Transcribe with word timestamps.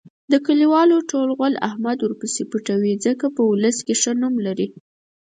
د 0.31 0.33
کلیوالو 0.47 0.97
ټول 1.11 1.27
غول 1.37 1.53
احمد 1.67 1.97
ورپسې 2.01 2.43
پټوي. 2.51 2.93
ځکه 3.05 3.25
په 3.35 3.41
اولس 3.49 3.77
کې 3.85 3.93
ښه 4.01 4.11
نوم 4.21 4.35
لري. 4.45 4.67